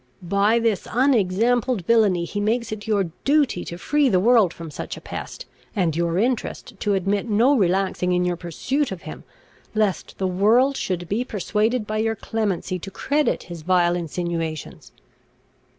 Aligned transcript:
By 0.23 0.57
this 0.57 0.87
unexampled 0.91 1.85
villainy, 1.85 2.25
he 2.25 2.39
makes 2.39 2.71
it 2.71 2.87
your 2.87 3.11
duty 3.23 3.63
to 3.65 3.77
free 3.77 4.09
the 4.09 4.19
world 4.19 4.51
from 4.51 4.71
such 4.71 4.97
a 4.97 4.99
pest, 4.99 5.45
and 5.75 5.95
your 5.95 6.17
interest 6.17 6.73
to 6.79 6.95
admit 6.95 7.29
no 7.29 7.55
relaxing 7.55 8.11
in 8.11 8.25
your 8.25 8.35
pursuit 8.35 8.91
of 8.91 9.03
him, 9.03 9.23
lest 9.75 10.17
the 10.17 10.25
world 10.25 10.75
should 10.75 11.07
be 11.07 11.23
persuaded 11.23 11.85
by 11.85 11.99
your 11.99 12.15
clemency 12.15 12.79
to 12.79 12.89
credit 12.89 13.43
his 13.43 13.61
vile 13.61 13.95
insinuations." 13.95 14.91